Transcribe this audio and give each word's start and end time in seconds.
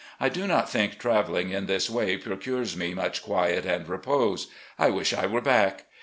I 0.19 0.29
do 0.29 0.47
not 0.47 0.67
think 0.67 0.97
travelling 0.97 1.51
in 1.51 1.67
this 1.67 1.87
way 1.87 2.17
procures 2.17 2.75
me 2.75 2.95
much 2.95 3.21
quiet 3.21 3.67
and 3.67 3.87
repose. 3.87 4.47
I 4.79 4.89
wish 4.89 5.13
I 5.13 5.27
were 5.27 5.41
back. 5.41 5.85